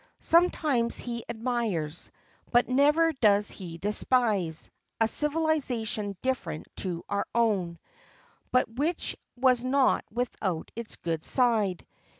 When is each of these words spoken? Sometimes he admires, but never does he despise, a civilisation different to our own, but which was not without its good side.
Sometimes 0.19 0.97
he 0.97 1.23
admires, 1.29 2.09
but 2.51 2.67
never 2.67 3.13
does 3.13 3.51
he 3.51 3.77
despise, 3.77 4.71
a 4.99 5.07
civilisation 5.07 6.17
different 6.23 6.65
to 6.77 7.03
our 7.07 7.27
own, 7.35 7.77
but 8.51 8.67
which 8.77 9.15
was 9.35 9.63
not 9.63 10.03
without 10.11 10.71
its 10.75 10.95
good 10.95 11.23
side. 11.23 11.85